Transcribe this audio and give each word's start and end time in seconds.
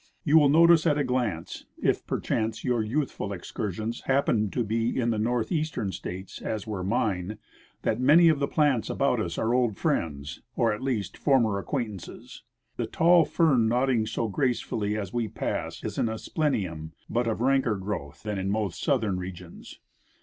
You 0.23 0.37
Avill 0.37 0.49
notice 0.49 0.87
at 0.87 0.97
a 0.97 1.03
glance, 1.03 1.65
if 1.79 2.07
per 2.07 2.19
chance 2.19 2.63
your 2.63 2.81
youthful 2.83 3.31
excursions 3.31 4.01
happened 4.07 4.51
to 4.53 4.63
be 4.63 4.99
in 4.99 5.11
the 5.11 5.19
north 5.19 5.51
eastern 5.51 5.91
states, 5.91 6.41
as 6.41 6.65
Avere 6.65 6.83
mine, 6.83 7.37
that 7.83 7.99
many 8.01 8.27
of 8.27 8.39
the 8.39 8.47
plants 8.47 8.89
about 8.89 9.19
us 9.19 9.37
are 9.37 9.53
old 9.53 9.77
friends, 9.77 10.41
or 10.55 10.73
at 10.73 10.81
least 10.81 11.17
former 11.17 11.59
acquaintances. 11.59 12.41
The 12.77 12.87
tall 12.87 13.25
fern 13.25 13.67
nodding 13.67 14.07
so 14.07 14.27
gracefully 14.27 14.97
as 14.97 15.13
we 15.13 15.27
pass 15.27 15.83
is 15.83 15.99
an 15.99 16.07
Asplenium^ 16.07 16.93
but 17.07 17.27
of 17.27 17.39
ranker 17.39 17.75
growth 17.75 18.23
than 18.23 18.39
in 18.39 18.49
most 18.49 18.81
southern 18.81 19.19
regions. 19.19 19.77